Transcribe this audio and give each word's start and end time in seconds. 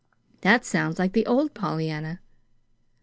"That 0.41 0.65
sounds 0.65 0.97
like 0.97 1.13
the 1.13 1.27
old 1.27 1.53
Pollyanna." 1.53 2.21